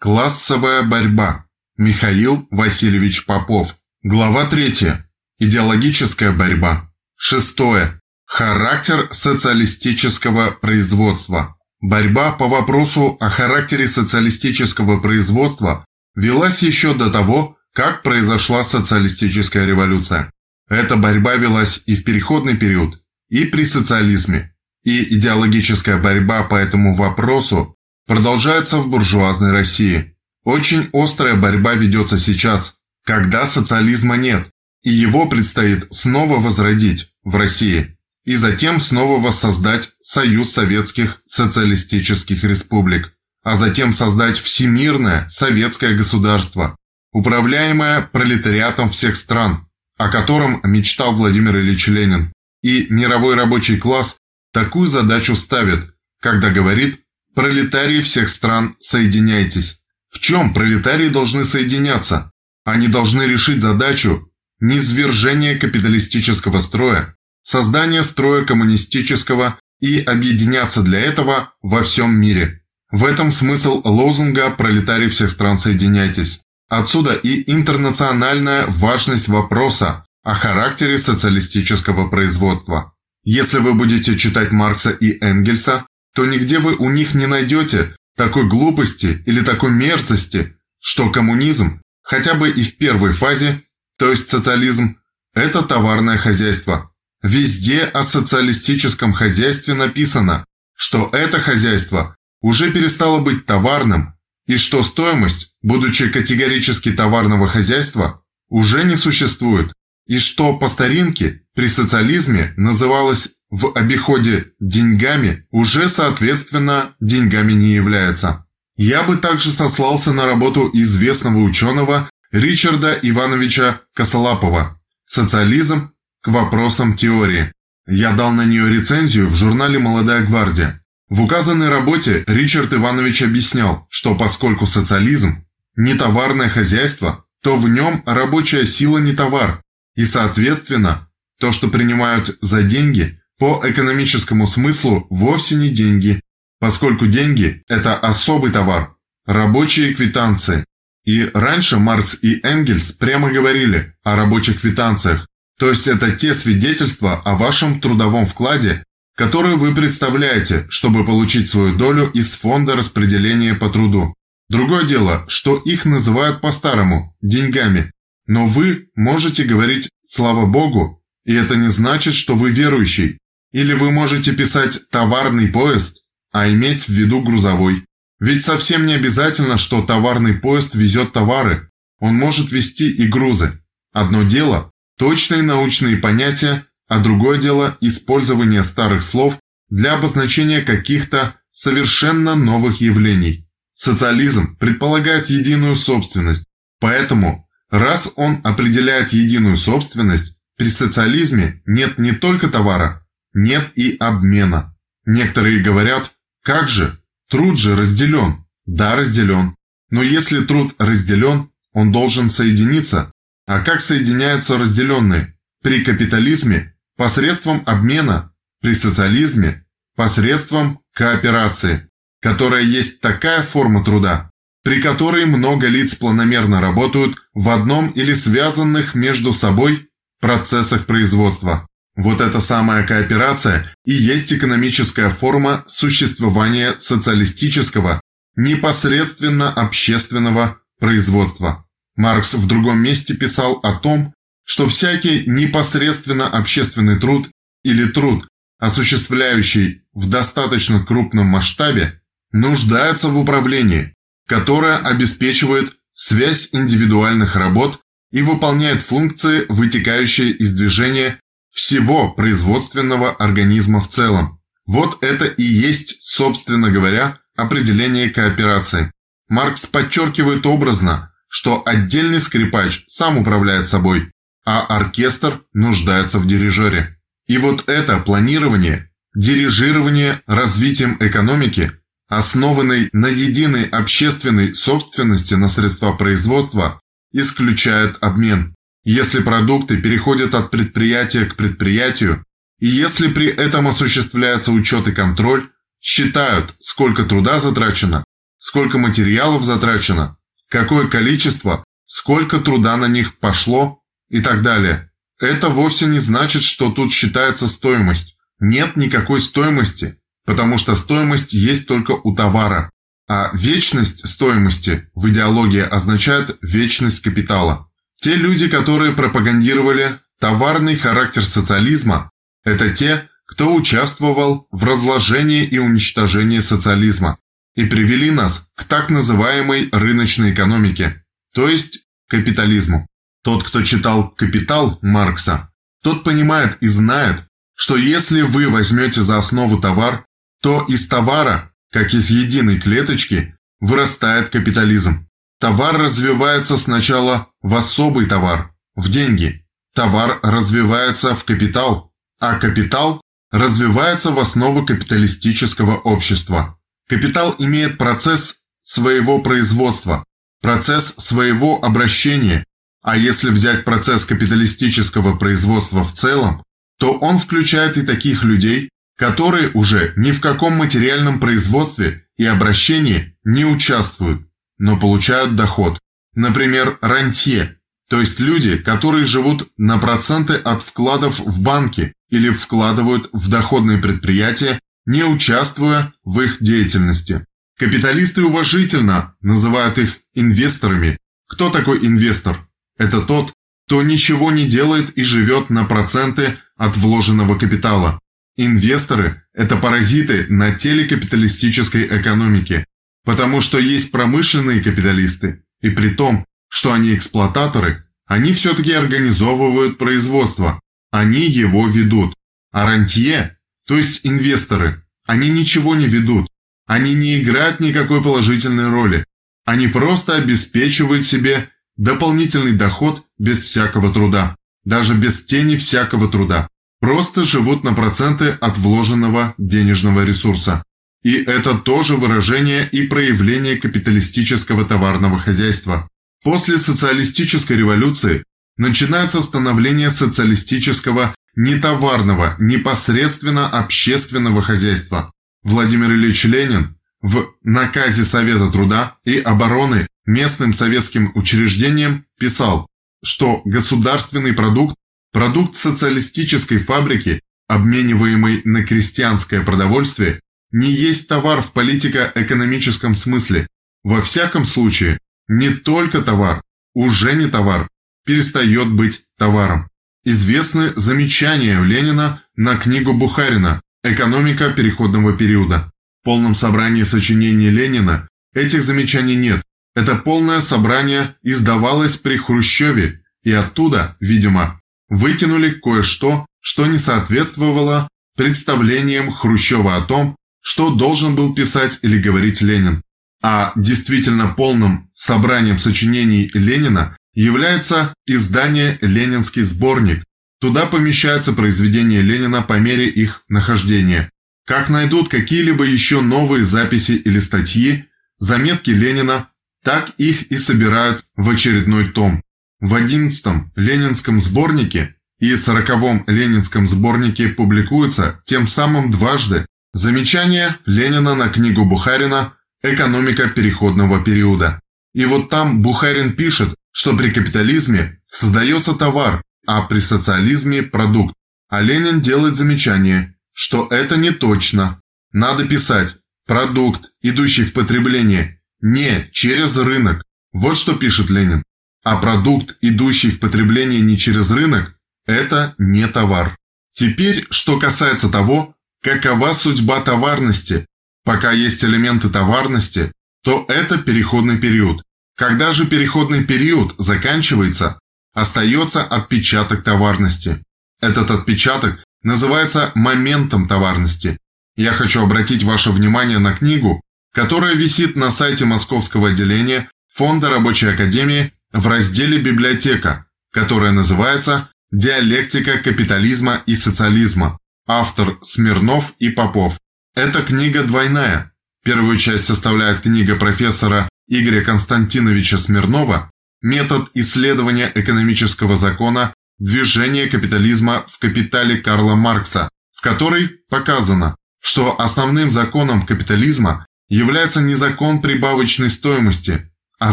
Классовая 0.00 0.82
борьба. 0.82 1.44
Михаил 1.76 2.48
Васильевич 2.50 3.26
Попов. 3.26 3.76
Глава 4.02 4.46
3. 4.46 4.94
Идеологическая 5.38 6.32
борьба. 6.32 6.90
Шестое. 7.16 8.00
Характер 8.24 9.10
социалистического 9.12 10.52
производства. 10.52 11.54
Борьба 11.82 12.32
по 12.32 12.48
вопросу 12.48 13.18
о 13.20 13.28
характере 13.28 13.86
социалистического 13.86 15.00
производства 15.00 15.84
велась 16.14 16.62
еще 16.62 16.94
до 16.94 17.10
того, 17.10 17.58
как 17.74 18.02
произошла 18.02 18.64
социалистическая 18.64 19.66
революция. 19.66 20.32
Эта 20.70 20.96
борьба 20.96 21.34
велась 21.34 21.82
и 21.84 21.94
в 21.94 22.04
переходный 22.04 22.56
период, 22.56 22.98
и 23.28 23.44
при 23.44 23.64
социализме, 23.66 24.54
и 24.82 25.18
идеологическая 25.18 25.98
борьба 25.98 26.44
по 26.44 26.54
этому 26.54 26.96
вопросу 26.96 27.76
продолжается 28.10 28.78
в 28.78 28.88
буржуазной 28.88 29.52
России. 29.52 30.16
Очень 30.42 30.90
острая 30.92 31.36
борьба 31.36 31.74
ведется 31.74 32.18
сейчас, 32.18 32.74
когда 33.04 33.46
социализма 33.46 34.16
нет, 34.16 34.48
и 34.82 34.90
его 34.90 35.28
предстоит 35.28 35.86
снова 35.92 36.40
возродить 36.40 37.10
в 37.22 37.36
России, 37.36 37.96
и 38.24 38.34
затем 38.34 38.80
снова 38.80 39.22
воссоздать 39.22 39.90
Союз 40.02 40.50
Советских 40.50 41.22
Социалистических 41.24 42.42
Республик, 42.42 43.12
а 43.44 43.54
затем 43.54 43.92
создать 43.92 44.38
всемирное 44.38 45.28
советское 45.28 45.94
государство, 45.94 46.76
управляемое 47.12 48.00
пролетариатом 48.00 48.90
всех 48.90 49.14
стран, 49.14 49.68
о 49.98 50.08
котором 50.08 50.60
мечтал 50.64 51.14
Владимир 51.14 51.56
Ильич 51.58 51.86
Ленин. 51.86 52.32
И 52.60 52.88
мировой 52.90 53.36
рабочий 53.36 53.76
класс 53.76 54.16
такую 54.52 54.88
задачу 54.88 55.36
ставит, 55.36 55.94
когда 56.20 56.50
говорит 56.50 57.04
«пролетарии 57.40 58.02
всех 58.02 58.28
стран, 58.28 58.76
соединяйтесь». 58.80 59.80
В 60.12 60.20
чем 60.20 60.52
пролетарии 60.52 61.08
должны 61.08 61.46
соединяться? 61.46 62.30
Они 62.64 62.86
должны 62.86 63.22
решить 63.22 63.62
задачу 63.62 64.30
низвержения 64.60 65.56
капиталистического 65.56 66.60
строя, 66.60 67.16
создания 67.42 68.04
строя 68.04 68.44
коммунистического 68.44 69.58
и 69.80 70.00
объединяться 70.00 70.82
для 70.82 71.00
этого 71.00 71.54
во 71.62 71.82
всем 71.82 72.14
мире. 72.14 72.60
В 72.92 73.06
этом 73.06 73.32
смысл 73.32 73.80
лозунга 73.86 74.50
«Пролетарии 74.50 75.08
всех 75.08 75.30
стран, 75.30 75.56
соединяйтесь». 75.56 76.40
Отсюда 76.68 77.14
и 77.14 77.50
интернациональная 77.50 78.66
важность 78.66 79.28
вопроса 79.28 80.04
о 80.22 80.34
характере 80.34 80.98
социалистического 80.98 82.08
производства. 82.08 82.92
Если 83.24 83.60
вы 83.60 83.72
будете 83.72 84.18
читать 84.18 84.52
Маркса 84.52 84.90
и 84.90 85.18
Энгельса, 85.24 85.86
то 86.20 86.26
нигде 86.26 86.58
вы 86.58 86.76
у 86.76 86.90
них 86.90 87.14
не 87.14 87.24
найдете 87.24 87.96
такой 88.14 88.46
глупости 88.46 89.22
или 89.24 89.40
такой 89.40 89.70
мерзости, 89.70 90.54
что 90.78 91.08
коммунизм, 91.08 91.80
хотя 92.02 92.34
бы 92.34 92.50
и 92.50 92.62
в 92.62 92.76
первой 92.76 93.14
фазе, 93.14 93.62
то 93.96 94.10
есть 94.10 94.28
социализм, 94.28 94.98
это 95.32 95.62
товарное 95.62 96.18
хозяйство. 96.18 96.92
Везде 97.22 97.84
о 97.84 98.02
социалистическом 98.02 99.14
хозяйстве 99.14 99.72
написано, 99.72 100.44
что 100.76 101.08
это 101.10 101.40
хозяйство 101.40 102.14
уже 102.42 102.70
перестало 102.70 103.22
быть 103.22 103.46
товарным, 103.46 104.12
и 104.44 104.58
что 104.58 104.82
стоимость, 104.82 105.54
будучи 105.62 106.10
категорически 106.10 106.92
товарного 106.92 107.48
хозяйства, 107.48 108.22
уже 108.50 108.84
не 108.84 108.96
существует, 108.96 109.72
и 110.06 110.18
что 110.18 110.58
по 110.58 110.68
старинке 110.68 111.44
при 111.54 111.68
социализме 111.68 112.52
называлось 112.58 113.30
в 113.50 113.72
обиходе 113.76 114.52
деньгами, 114.60 115.46
уже 115.50 115.88
соответственно 115.88 116.94
деньгами 117.00 117.52
не 117.52 117.74
является. 117.74 118.46
Я 118.76 119.02
бы 119.02 119.16
также 119.16 119.50
сослался 119.50 120.12
на 120.12 120.24
работу 120.24 120.70
известного 120.72 121.38
ученого 121.38 122.08
Ричарда 122.32 122.98
Ивановича 123.02 123.80
Косолапова 123.94 124.80
«Социализм 125.04 125.92
к 126.22 126.28
вопросам 126.28 126.96
теории». 126.96 127.52
Я 127.86 128.12
дал 128.12 128.30
на 128.30 128.44
нее 128.44 128.70
рецензию 128.70 129.28
в 129.28 129.34
журнале 129.34 129.78
«Молодая 129.78 130.24
гвардия». 130.24 130.80
В 131.08 131.22
указанной 131.22 131.68
работе 131.68 132.22
Ричард 132.28 132.72
Иванович 132.72 133.22
объяснял, 133.22 133.86
что 133.90 134.14
поскольку 134.14 134.66
социализм– 134.66 135.44
не 135.76 135.94
товарное 135.94 136.48
хозяйство, 136.48 137.24
то 137.42 137.56
в 137.56 137.68
нем 137.68 138.02
рабочая 138.06 138.64
сила 138.64 138.98
не 138.98 139.12
товар, 139.12 139.62
и, 139.94 140.06
соответственно, 140.06 141.08
то, 141.38 141.52
что 141.52 141.68
принимают 141.68 142.38
за 142.40 142.62
деньги, 142.62 143.19
по 143.40 143.62
экономическому 143.64 144.46
смыслу 144.46 145.06
вовсе 145.08 145.54
не 145.54 145.70
деньги, 145.70 146.20
поскольку 146.60 147.06
деньги– 147.06 147.62
это 147.68 147.96
особый 147.96 148.52
товар, 148.52 148.94
рабочие 149.24 149.94
квитанции. 149.94 150.66
И 151.06 151.24
раньше 151.32 151.78
Маркс 151.78 152.18
и 152.20 152.40
Энгельс 152.42 152.92
прямо 152.92 153.32
говорили 153.32 153.94
о 154.04 154.14
рабочих 154.14 154.60
квитанциях, 154.60 155.26
то 155.58 155.70
есть 155.70 155.88
это 155.88 156.12
те 156.12 156.34
свидетельства 156.34 157.22
о 157.22 157.36
вашем 157.36 157.80
трудовом 157.80 158.26
вкладе, 158.26 158.84
которые 159.16 159.56
вы 159.56 159.74
представляете, 159.74 160.66
чтобы 160.68 161.06
получить 161.06 161.48
свою 161.48 161.74
долю 161.74 162.10
из 162.10 162.36
фонда 162.36 162.76
распределения 162.76 163.54
по 163.54 163.70
труду. 163.70 164.14
Другое 164.50 164.84
дело, 164.84 165.24
что 165.28 165.56
их 165.56 165.86
называют 165.86 166.42
по-старому– 166.42 167.16
деньгами, 167.22 167.90
но 168.26 168.46
вы 168.46 168.90
можете 168.94 169.44
говорить 169.44 169.88
«слава 170.04 170.44
Богу», 170.44 171.02
и 171.24 171.34
это 171.34 171.56
не 171.56 171.68
значит, 171.68 172.12
что 172.12 172.34
вы 172.34 172.50
верующий. 172.50 173.18
Или 173.52 173.72
вы 173.72 173.90
можете 173.90 174.32
писать 174.32 174.88
«товарный 174.90 175.48
поезд», 175.48 176.04
а 176.32 176.48
иметь 176.48 176.84
в 176.84 176.90
виду 176.90 177.20
грузовой. 177.22 177.84
Ведь 178.20 178.44
совсем 178.44 178.86
не 178.86 178.94
обязательно, 178.94 179.58
что 179.58 179.82
товарный 179.82 180.34
поезд 180.34 180.74
везет 180.74 181.12
товары. 181.12 181.70
Он 181.98 182.14
может 182.14 182.52
вести 182.52 182.90
и 182.90 183.06
грузы. 183.06 183.60
Одно 183.92 184.22
дело– 184.22 184.70
точные 184.98 185.42
научные 185.42 185.96
понятия, 185.96 186.66
а 186.86 187.00
другое 187.00 187.38
дело– 187.38 187.76
использование 187.80 188.62
старых 188.62 189.02
слов 189.02 189.38
для 189.68 189.94
обозначения 189.94 190.62
каких-то 190.62 191.34
совершенно 191.50 192.34
новых 192.34 192.80
явлений. 192.80 193.48
Социализм 193.74 194.56
предполагает 194.56 195.30
единую 195.30 195.74
собственность, 195.74 196.44
поэтому 196.78 197.48
Раз 197.70 198.12
он 198.16 198.40
определяет 198.42 199.12
единую 199.12 199.56
собственность, 199.56 200.36
при 200.56 200.68
социализме 200.68 201.62
нет 201.66 201.98
не 201.98 202.12
только 202.12 202.48
товара, 202.48 202.99
нет 203.34 203.70
и 203.74 203.96
обмена. 203.98 204.76
Некоторые 205.06 205.62
говорят, 205.62 206.12
как 206.42 206.68
же, 206.68 206.98
труд 207.28 207.58
же 207.58 207.76
разделен. 207.76 208.44
Да, 208.66 208.96
разделен. 208.96 209.56
Но 209.90 210.02
если 210.02 210.44
труд 210.44 210.74
разделен, 210.78 211.50
он 211.72 211.92
должен 211.92 212.30
соединиться. 212.30 213.12
А 213.46 213.60
как 213.60 213.80
соединяются 213.80 214.58
разделенные? 214.58 215.36
При 215.62 215.82
капитализме 215.82 216.74
посредством 216.96 217.62
обмена, 217.66 218.32
при 218.60 218.74
социализме 218.74 219.64
посредством 219.96 220.80
кооперации, 220.94 221.88
которая 222.20 222.62
есть 222.62 223.00
такая 223.00 223.42
форма 223.42 223.84
труда, 223.84 224.30
при 224.62 224.80
которой 224.80 225.26
много 225.26 225.66
лиц 225.66 225.94
планомерно 225.94 226.60
работают 226.60 227.16
в 227.34 227.48
одном 227.48 227.88
или 227.90 228.14
связанных 228.14 228.94
между 228.94 229.32
собой 229.32 229.88
процессах 230.20 230.86
производства. 230.86 231.66
Вот 231.96 232.20
эта 232.20 232.40
самая 232.40 232.86
кооперация 232.86 233.74
и 233.84 233.92
есть 233.92 234.32
экономическая 234.32 235.10
форма 235.10 235.64
существования 235.66 236.74
социалистического, 236.78 238.00
непосредственно 238.36 239.52
общественного 239.52 240.58
производства. 240.78 241.66
Маркс 241.96 242.34
в 242.34 242.46
другом 242.46 242.82
месте 242.82 243.14
писал 243.14 243.60
о 243.62 243.74
том, 243.74 244.14
что 244.44 244.68
всякий 244.68 245.24
непосредственно 245.26 246.28
общественный 246.28 246.98
труд 246.98 247.28
или 247.62 247.86
труд, 247.86 248.26
осуществляющий 248.58 249.82
в 249.92 250.08
достаточно 250.08 250.84
крупном 250.84 251.26
масштабе, 251.26 252.00
нуждается 252.32 253.08
в 253.08 253.18
управлении, 253.18 253.94
которая 254.26 254.78
обеспечивает 254.78 255.72
связь 255.94 256.50
индивидуальных 256.52 257.36
работ 257.36 257.80
и 258.10 258.22
выполняет 258.22 258.82
функции, 258.82 259.44
вытекающие 259.48 260.30
из 260.30 260.54
движения 260.54 261.18
всего 261.50 262.12
производственного 262.12 263.12
организма 263.12 263.80
в 263.80 263.88
целом. 263.88 264.40
Вот 264.66 265.02
это 265.02 265.26
и 265.26 265.42
есть, 265.42 265.98
собственно 266.02 266.70
говоря, 266.70 267.18
определение 267.36 268.10
кооперации. 268.10 268.92
Маркс 269.28 269.66
подчеркивает 269.66 270.46
образно, 270.46 271.12
что 271.28 271.62
отдельный 271.66 272.20
скрипач 272.20 272.84
сам 272.88 273.18
управляет 273.18 273.66
собой, 273.66 274.10
а 274.44 274.60
оркестр 274.60 275.42
нуждается 275.52 276.18
в 276.18 276.26
дирижере. 276.26 276.96
И 277.26 277.38
вот 277.38 277.68
это 277.68 277.98
планирование, 277.98 278.90
дирижирование 279.14 280.22
развитием 280.26 280.96
экономики 281.00 281.72
основанный 282.10 282.90
на 282.92 283.06
единой 283.06 283.64
общественной 283.66 284.54
собственности 284.54 285.34
на 285.34 285.48
средства 285.48 285.92
производства, 285.92 286.80
исключает 287.12 287.96
обмен. 288.00 288.54
Если 288.82 289.20
продукты 289.20 289.76
переходят 289.80 290.34
от 290.34 290.50
предприятия 290.50 291.26
к 291.26 291.36
предприятию, 291.36 292.24
и 292.58 292.66
если 292.66 293.08
при 293.08 293.26
этом 293.26 293.68
осуществляется 293.68 294.52
учет 294.52 294.88
и 294.88 294.92
контроль, 294.92 295.50
считают, 295.80 296.54
сколько 296.60 297.04
труда 297.04 297.38
затрачено, 297.40 298.04
сколько 298.38 298.78
материалов 298.78 299.44
затрачено, 299.44 300.16
какое 300.48 300.88
количество, 300.88 301.64
сколько 301.86 302.38
труда 302.38 302.76
на 302.76 302.86
них 302.86 303.18
пошло 303.18 303.82
и 304.08 304.20
так 304.20 304.42
далее. 304.42 304.90
Это 305.18 305.48
вовсе 305.48 305.86
не 305.86 305.98
значит, 305.98 306.42
что 306.42 306.70
тут 306.70 306.92
считается 306.92 307.48
стоимость. 307.48 308.16
Нет 308.38 308.76
никакой 308.76 309.20
стоимости, 309.20 309.98
потому 310.24 310.56
что 310.56 310.74
стоимость 310.74 311.34
есть 311.34 311.66
только 311.66 311.92
у 311.92 312.14
товара. 312.14 312.70
А 313.08 313.30
вечность 313.34 314.08
стоимости 314.08 314.88
в 314.94 315.08
идеологии 315.08 315.60
означает 315.60 316.38
вечность 316.42 317.00
капитала. 317.00 317.69
Те 318.00 318.16
люди, 318.16 318.48
которые 318.48 318.92
пропагандировали 318.92 319.98
товарный 320.18 320.76
характер 320.76 321.24
социализма, 321.24 322.10
это 322.44 322.70
те, 322.70 323.08
кто 323.26 323.54
участвовал 323.54 324.48
в 324.50 324.64
разложении 324.64 325.44
и 325.44 325.58
уничтожении 325.58 326.40
социализма 326.40 327.18
и 327.54 327.64
привели 327.64 328.10
нас 328.10 328.46
к 328.56 328.64
так 328.64 328.90
называемой 328.90 329.68
рыночной 329.70 330.32
экономике, 330.32 331.04
то 331.34 331.48
есть 331.48 331.80
капитализму. 332.08 332.86
Тот, 333.22 333.44
кто 333.44 333.62
читал 333.62 334.10
«Капитал» 334.10 334.78
Маркса, 334.80 335.50
тот 335.82 336.04
понимает 336.04 336.56
и 336.62 336.68
знает, 336.68 337.24
что 337.54 337.76
если 337.76 338.22
вы 338.22 338.48
возьмете 338.48 339.02
за 339.02 339.18
основу 339.18 339.60
товар, 339.60 340.06
то 340.40 340.64
из 340.68 340.88
товара 340.88 341.50
как 341.70 341.94
из 341.94 342.10
единой 342.10 342.60
клеточки, 342.60 343.36
вырастает 343.60 344.30
капитализм. 344.30 345.08
Товар 345.40 345.78
развивается 345.78 346.58
сначала 346.58 347.28
в 347.40 347.54
особый 347.54 348.04
товар, 348.04 348.52
в 348.74 348.90
деньги. 348.90 349.42
Товар 349.74 350.20
развивается 350.22 351.14
в 351.14 351.24
капитал, 351.24 351.94
а 352.18 352.34
капитал 352.38 353.00
развивается 353.32 354.10
в 354.10 354.18
основу 354.18 354.66
капиталистического 354.66 355.78
общества. 355.78 356.58
Капитал 356.88 357.34
имеет 357.38 357.78
процесс 357.78 358.40
своего 358.60 359.20
производства, 359.20 360.04
процесс 360.42 360.94
своего 360.98 361.64
обращения, 361.64 362.44
а 362.82 362.98
если 362.98 363.30
взять 363.30 363.64
процесс 363.64 364.04
капиталистического 364.04 365.16
производства 365.16 365.84
в 365.84 365.92
целом, 365.92 366.42
то 366.78 366.98
он 366.98 367.18
включает 367.18 367.78
и 367.78 367.82
таких 367.82 368.24
людей, 368.24 368.68
которые 368.98 369.50
уже 369.52 369.94
ни 369.96 370.12
в 370.12 370.20
каком 370.20 370.54
материальном 370.56 371.18
производстве 371.18 372.04
и 372.18 372.26
обращении 372.26 373.16
не 373.24 373.46
участвуют, 373.46 374.29
но 374.60 374.76
получают 374.76 375.34
доход. 375.36 375.80
Например, 376.14 376.78
рантье, 376.82 377.56
то 377.88 377.98
есть 377.98 378.20
люди, 378.20 378.58
которые 378.58 379.06
живут 379.06 379.48
на 379.56 379.78
проценты 379.78 380.34
от 380.34 380.62
вкладов 380.62 381.18
в 381.18 381.40
банки 381.40 381.94
или 382.10 382.28
вкладывают 382.30 383.08
в 383.12 383.30
доходные 383.30 383.78
предприятия, 383.78 384.60
не 384.84 385.02
участвуя 385.02 385.92
в 386.04 386.20
их 386.20 386.36
деятельности. 386.40 387.24
Капиталисты 387.58 388.22
уважительно 388.22 389.14
называют 389.22 389.78
их 389.78 389.96
инвесторами. 390.14 390.98
Кто 391.26 391.48
такой 391.48 391.84
инвестор? 391.86 392.46
Это 392.76 393.00
тот, 393.00 393.32
кто 393.66 393.82
ничего 393.82 394.30
не 394.30 394.46
делает 394.46 394.90
и 394.90 395.04
живет 395.04 395.48
на 395.48 395.64
проценты 395.64 396.36
от 396.56 396.76
вложенного 396.76 397.38
капитала. 397.38 397.98
Инвесторы– 398.36 399.22
это 399.32 399.56
паразиты 399.56 400.26
на 400.28 400.52
теле 400.52 400.84
капиталистической 400.84 401.86
экономики, 401.86 402.66
потому 403.04 403.40
что 403.40 403.58
есть 403.58 403.92
промышленные 403.92 404.62
капиталисты, 404.62 405.42
и 405.60 405.70
при 405.70 405.90
том, 405.90 406.24
что 406.48 406.72
они 406.72 406.94
эксплуататоры, 406.94 407.84
они 408.06 408.32
все-таки 408.32 408.72
организовывают 408.72 409.78
производство, 409.78 410.60
они 410.90 411.26
его 411.26 411.66
ведут. 411.68 412.14
А 412.52 412.66
рантье, 412.66 413.38
то 413.66 413.76
есть 413.78 414.00
инвесторы, 414.04 414.84
они 415.06 415.30
ничего 415.30 415.76
не 415.76 415.86
ведут, 415.86 416.28
они 416.66 416.94
не 416.94 417.20
играют 417.20 417.60
никакой 417.60 418.02
положительной 418.02 418.70
роли, 418.70 419.04
они 419.44 419.68
просто 419.68 420.16
обеспечивают 420.16 421.04
себе 421.04 421.48
дополнительный 421.76 422.52
доход 422.52 423.04
без 423.18 423.44
всякого 423.44 423.92
труда, 423.92 424.36
даже 424.64 424.94
без 424.94 425.24
тени 425.24 425.56
всякого 425.56 426.08
труда 426.08 426.48
просто 426.80 427.24
живут 427.24 427.62
на 427.62 427.74
проценты 427.74 428.30
от 428.40 428.58
вложенного 428.58 429.34
денежного 429.38 430.04
ресурса. 430.04 430.64
И 431.02 431.14
это 431.14 431.54
тоже 431.58 431.96
выражение 431.96 432.68
и 432.70 432.86
проявление 432.86 433.56
капиталистического 433.56 434.64
товарного 434.64 435.18
хозяйства. 435.18 435.88
После 436.22 436.58
социалистической 436.58 437.56
революции 437.56 438.24
начинается 438.56 439.22
становление 439.22 439.90
социалистического 439.90 441.14
нетоварного, 441.36 442.36
непосредственно 442.38 443.48
общественного 443.48 444.42
хозяйства. 444.42 445.10
Владимир 445.42 445.92
Ильич 445.92 446.24
Ленин 446.24 446.76
в 447.00 447.28
наказе 447.42 448.04
Совета 448.04 448.50
труда 448.50 448.96
и 449.04 449.18
обороны 449.18 449.86
местным 450.04 450.52
советским 450.52 451.12
учреждениям 451.14 452.04
писал, 452.18 452.66
что 453.02 453.40
государственный 453.46 454.34
продукт 454.34 454.76
Продукт 455.12 455.56
социалистической 455.56 456.58
фабрики, 456.58 457.20
обмениваемый 457.48 458.42
на 458.44 458.64
крестьянское 458.64 459.40
продовольствие, 459.40 460.20
не 460.52 460.70
есть 460.70 461.08
товар 461.08 461.42
в 461.42 461.52
политико-экономическом 461.52 462.94
смысле. 462.94 463.46
Во 463.82 464.00
всяком 464.00 464.44
случае, 464.44 464.98
не 465.28 465.50
только 465.50 466.02
товар, 466.02 466.42
уже 466.74 467.14
не 467.14 467.26
товар, 467.26 467.68
перестает 468.04 468.72
быть 468.72 469.04
товаром. 469.18 469.68
Известны 470.04 470.72
замечания 470.76 471.62
Ленина 471.62 472.22
на 472.34 472.56
книгу 472.56 472.92
Бухарина 472.92 473.60
«Экономика 473.84 474.50
переходного 474.50 475.16
периода». 475.16 475.70
В 476.00 476.04
полном 476.04 476.34
собрании 476.34 476.82
сочинений 476.82 477.50
Ленина 477.50 478.08
этих 478.34 478.64
замечаний 478.64 479.16
нет. 479.16 479.42
Это 479.74 479.96
полное 479.96 480.40
собрание 480.40 481.16
издавалось 481.22 481.96
при 481.96 482.16
Хрущеве, 482.16 483.02
и 483.22 483.32
оттуда, 483.32 483.96
видимо, 484.00 484.60
выкинули 484.88 485.50
кое-что, 485.50 486.26
что 486.40 486.66
не 486.66 486.78
соответствовало 486.78 487.88
представлениям 488.16 489.12
Хрущева 489.12 489.76
о 489.76 489.82
том, 489.82 490.16
что 490.40 490.70
должен 490.70 491.14
был 491.14 491.34
писать 491.34 491.78
или 491.82 491.98
говорить 491.98 492.40
Ленин. 492.40 492.82
А 493.22 493.52
действительно 493.56 494.28
полным 494.28 494.90
собранием 494.94 495.58
сочинений 495.58 496.30
Ленина 496.32 496.96
является 497.14 497.92
издание 498.06 498.78
«Ленинский 498.80 499.42
сборник». 499.42 500.04
Туда 500.40 500.64
помещаются 500.64 501.32
произведения 501.32 502.00
Ленина 502.00 502.40
по 502.40 502.58
мере 502.58 502.88
их 502.88 503.24
нахождения. 503.28 504.10
Как 504.46 504.70
найдут 504.70 505.10
какие-либо 505.10 505.64
еще 505.64 506.00
новые 506.00 506.44
записи 506.46 506.92
или 506.92 507.20
статьи, 507.20 507.84
заметки 508.18 508.70
Ленина, 508.70 509.28
так 509.62 509.90
их 509.98 510.22
и 510.32 510.38
собирают 510.38 511.04
в 511.14 511.28
очередной 511.28 511.90
том. 511.90 512.22
В 512.60 512.74
11-м 512.74 513.52
Ленинском 513.54 514.20
сборнике 514.20 514.96
и 515.18 515.34
40-м 515.34 516.04
Ленинском 516.06 516.68
сборнике 516.68 517.28
публикуется 517.28 518.22
тем 518.24 518.46
самым 518.46 518.90
дважды 518.90 519.46
замечание 519.72 520.58
Ленина 520.66 521.14
на 521.14 521.28
книгу 521.28 521.64
Бухарина 521.64 522.34
«Экономика 522.62 523.28
переходного 523.28 524.02
периода». 524.02 524.60
И 524.92 525.04
вот 525.04 525.28
там 525.28 525.62
Бухарин 525.62 526.14
пишет, 526.14 526.54
что 526.72 526.96
при 526.96 527.10
капитализме 527.10 528.00
создается 528.08 528.74
товар, 528.74 529.22
а 529.46 529.62
при 529.62 529.80
социализме– 529.80 530.62
продукт. 530.64 531.14
А 531.48 531.62
Ленин 531.62 532.00
делает 532.00 532.36
замечание, 532.36 533.16
что 533.32 533.66
это 533.70 533.96
не 533.96 534.10
точно. 534.10 534.80
Надо 535.12 535.46
писать 535.46 535.96
«продукт, 536.26 536.90
идущий 537.00 537.44
в 537.44 537.52
потребление, 537.52 538.40
не 538.60 539.08
через 539.12 539.56
рынок». 539.56 540.04
Вот 540.32 540.56
что 540.56 540.74
пишет 540.74 541.10
Ленин. 541.10 541.42
А 541.82 541.96
продукт, 541.96 542.56
идущий 542.60 543.10
в 543.10 543.20
потребление 543.20 543.80
не 543.80 543.96
через 543.98 544.30
рынок, 544.30 544.76
это 545.06 545.54
не 545.58 545.86
товар. 545.88 546.36
Теперь, 546.72 547.26
что 547.30 547.58
касается 547.58 548.08
того, 548.08 548.54
какова 548.82 549.32
судьба 549.32 549.80
товарности. 549.80 550.66
Пока 551.04 551.32
есть 551.32 551.64
элементы 551.64 552.08
товарности, 552.08 552.92
то 553.22 553.44
это 553.48 553.78
переходный 553.78 554.38
период. 554.38 554.82
Когда 555.16 555.52
же 555.52 555.66
переходный 555.66 556.24
период 556.24 556.74
заканчивается, 556.78 557.78
остается 558.14 558.82
отпечаток 558.82 559.62
товарности. 559.62 560.42
Этот 560.80 561.10
отпечаток 561.10 561.84
называется 562.02 562.72
моментом 562.74 563.46
товарности. 563.46 564.18
Я 564.56 564.72
хочу 564.72 565.02
обратить 565.02 565.42
ваше 565.42 565.70
внимание 565.70 566.18
на 566.18 566.34
книгу, 566.34 566.80
которая 567.12 567.54
висит 567.54 567.96
на 567.96 568.10
сайте 568.10 568.44
Московского 568.44 569.08
отделения 569.08 569.68
Фонда 569.92 570.30
Рабочей 570.30 570.68
Академии 570.68 571.32
в 571.52 571.66
разделе 571.66 572.18
«Библиотека», 572.18 573.06
которая 573.32 573.72
называется 573.72 574.50
«Диалектика 574.70 575.58
капитализма 575.58 576.42
и 576.46 576.56
социализма». 576.56 577.39
Автор 577.72 578.18
Смирнов 578.20 578.94
и 578.98 579.10
Попов. 579.10 579.60
Эта 579.94 580.22
книга 580.22 580.64
двойная. 580.64 581.32
Первую 581.62 581.98
часть 581.98 582.24
составляет 582.24 582.80
книга 582.80 583.14
профессора 583.14 583.88
Игоря 584.08 584.42
Константиновича 584.42 585.38
Смирнова 585.38 586.10
«Метод 586.42 586.90
исследования 586.94 587.70
экономического 587.72 588.58
закона 588.58 589.14
движения 589.38 590.08
капитализма 590.08 590.84
в 590.88 590.98
капитале 590.98 591.58
Карла 591.58 591.94
Маркса», 591.94 592.48
в 592.72 592.82
которой 592.82 593.28
показано, 593.48 594.16
что 594.42 594.80
основным 594.80 595.30
законом 595.30 595.86
капитализма 595.86 596.66
является 596.88 597.40
не 597.40 597.54
закон 597.54 598.02
прибавочной 598.02 598.70
стоимости, 598.70 599.48
а 599.78 599.92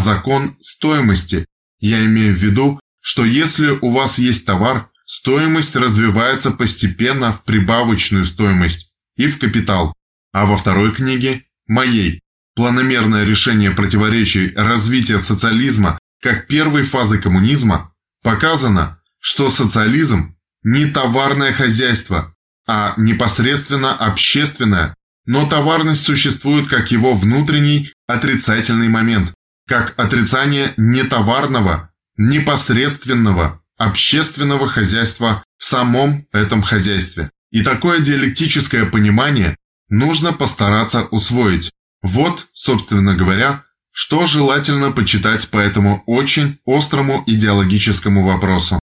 закон 0.00 0.56
стоимости. 0.60 1.46
Я 1.78 2.04
имею 2.06 2.34
в 2.34 2.38
виду, 2.38 2.80
что 3.00 3.24
если 3.24 3.78
у 3.80 3.92
вас 3.92 4.18
есть 4.18 4.46
товар, 4.46 4.90
стоимость 5.08 5.74
развивается 5.74 6.50
постепенно 6.50 7.32
в 7.32 7.42
прибавочную 7.42 8.26
стоимость 8.26 8.92
и 9.16 9.26
в 9.26 9.38
капитал. 9.38 9.94
А 10.32 10.44
во 10.44 10.56
второй 10.56 10.94
книге, 10.94 11.44
моей, 11.66 12.20
планомерное 12.54 13.24
решение 13.24 13.70
противоречий 13.70 14.52
развития 14.54 15.18
социализма 15.18 15.98
как 16.20 16.46
первой 16.46 16.82
фазы 16.84 17.18
коммунизма, 17.18 17.94
показано, 18.22 19.00
что 19.18 19.50
социализм 19.50 20.36
не 20.62 20.86
товарное 20.86 21.52
хозяйство, 21.52 22.34
а 22.66 22.94
непосредственно 22.98 23.94
общественное, 23.96 24.94
но 25.24 25.48
товарность 25.48 26.02
существует 26.02 26.68
как 26.68 26.90
его 26.90 27.14
внутренний 27.14 27.92
отрицательный 28.06 28.88
момент, 28.88 29.32
как 29.66 29.94
отрицание 29.98 30.74
нетоварного, 30.76 31.90
непосредственного 32.16 33.62
общественного 33.78 34.68
хозяйства 34.68 35.44
в 35.56 35.64
самом 35.64 36.26
этом 36.32 36.62
хозяйстве. 36.62 37.30
И 37.50 37.62
такое 37.62 38.00
диалектическое 38.00 38.84
понимание 38.84 39.56
нужно 39.88 40.32
постараться 40.32 41.04
усвоить. 41.04 41.70
Вот, 42.02 42.48
собственно 42.52 43.14
говоря, 43.14 43.64
что 43.90 44.26
желательно 44.26 44.92
почитать 44.92 45.48
по 45.50 45.58
этому 45.58 46.02
очень 46.06 46.58
острому 46.66 47.24
идеологическому 47.26 48.24
вопросу. 48.24 48.78